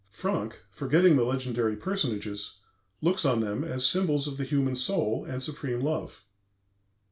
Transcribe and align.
Franck, 0.09 0.65
forgetting 0.71 1.15
the 1.15 1.23
legendary 1.23 1.75
personages, 1.75 2.57
looks 3.01 3.23
on 3.23 3.39
them 3.39 3.63
as 3.63 3.85
symbols 3.85 4.27
of 4.27 4.37
the 4.37 4.43
human 4.43 4.75
soul 4.75 5.23
and 5.25 5.43
supreme 5.43 5.81
love. 5.81 6.23